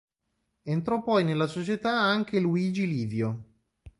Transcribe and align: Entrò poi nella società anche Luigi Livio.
Entrò 0.63 1.03
poi 1.03 1.23
nella 1.23 1.45
società 1.45 1.91
anche 2.01 2.39
Luigi 2.39 2.87
Livio. 2.87 3.43